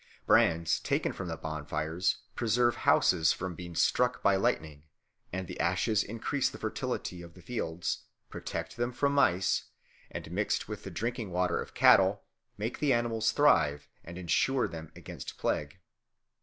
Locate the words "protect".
8.27-8.77